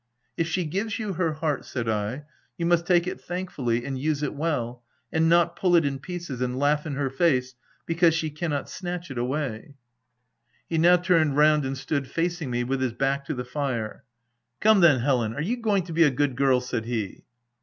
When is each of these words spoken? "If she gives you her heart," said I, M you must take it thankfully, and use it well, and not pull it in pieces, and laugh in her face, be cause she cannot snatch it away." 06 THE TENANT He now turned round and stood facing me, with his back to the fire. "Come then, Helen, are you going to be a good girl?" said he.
"If 0.35 0.47
she 0.47 0.65
gives 0.65 0.97
you 0.97 1.13
her 1.13 1.33
heart," 1.33 1.63
said 1.63 1.87
I, 1.87 2.13
M 2.13 2.23
you 2.57 2.65
must 2.65 2.87
take 2.87 3.05
it 3.05 3.21
thankfully, 3.21 3.85
and 3.85 3.99
use 3.99 4.23
it 4.23 4.33
well, 4.33 4.81
and 5.13 5.29
not 5.29 5.55
pull 5.55 5.75
it 5.75 5.85
in 5.85 5.99
pieces, 5.99 6.41
and 6.41 6.57
laugh 6.57 6.87
in 6.87 6.95
her 6.95 7.11
face, 7.11 7.53
be 7.85 7.93
cause 7.93 8.15
she 8.15 8.31
cannot 8.31 8.67
snatch 8.67 9.11
it 9.11 9.19
away." 9.19 9.51
06 9.51 9.59
THE 9.59 9.59
TENANT 9.67 9.75
He 10.69 10.77
now 10.79 10.97
turned 10.97 11.37
round 11.37 11.65
and 11.65 11.77
stood 11.77 12.07
facing 12.07 12.49
me, 12.49 12.63
with 12.63 12.81
his 12.81 12.93
back 12.93 13.25
to 13.25 13.35
the 13.35 13.45
fire. 13.45 14.03
"Come 14.59 14.79
then, 14.79 15.01
Helen, 15.01 15.35
are 15.35 15.41
you 15.41 15.57
going 15.57 15.83
to 15.83 15.93
be 15.93 16.01
a 16.01 16.09
good 16.09 16.35
girl?" 16.35 16.61
said 16.61 16.85
he. 16.85 17.23